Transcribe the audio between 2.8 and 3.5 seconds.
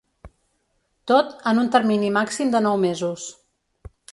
mesos.